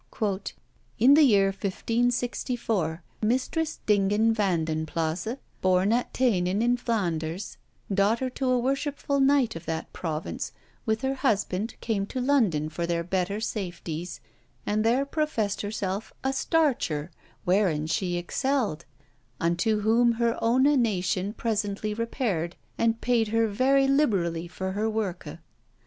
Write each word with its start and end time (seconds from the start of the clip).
"In 0.97 1.13
the 1.13 1.21
year 1.21 1.49
1564, 1.49 3.03
Mistris 3.21 3.77
Dinghen 3.85 4.33
Van 4.33 4.65
den 4.65 4.87
Plasse, 4.87 5.37
borne 5.61 5.93
at 5.93 6.11
Tænen 6.11 6.63
in 6.63 6.75
Flaunders, 6.75 7.57
daughter 7.93 8.27
to 8.31 8.49
a 8.51 8.59
worshipfull 8.59 9.21
knight 9.21 9.55
of 9.55 9.67
that 9.67 9.93
province, 9.93 10.53
with 10.87 11.03
her 11.03 11.13
husband, 11.13 11.75
came 11.81 12.07
to 12.07 12.19
London 12.19 12.67
for 12.67 12.87
their 12.87 13.03
better 13.03 13.39
safeties 13.39 14.19
and 14.65 14.83
there 14.83 15.05
professed 15.05 15.61
herself 15.61 16.11
a 16.23 16.33
starcher, 16.33 17.11
wherein 17.45 17.85
she 17.85 18.17
excelled, 18.17 18.85
unto 19.39 19.81
whom 19.81 20.13
her 20.13 20.35
owne 20.43 20.77
nation 20.81 21.31
presently 21.31 21.93
repaired, 21.93 22.55
and 22.75 23.01
payed 23.01 23.27
her 23.27 23.45
very 23.47 23.87
liberally 23.87 24.47
for 24.47 24.71
her 24.71 24.89
worke. 24.89 25.37